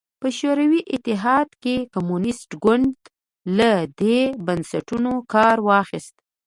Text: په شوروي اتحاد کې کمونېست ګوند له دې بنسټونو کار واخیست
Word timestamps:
په 0.21 0.27
شوروي 0.39 0.81
اتحاد 0.95 1.49
کې 1.63 1.75
کمونېست 1.93 2.49
ګوند 2.63 2.93
له 3.57 3.71
دې 4.01 4.19
بنسټونو 4.45 5.11
کار 5.33 5.57
واخیست 5.67 6.15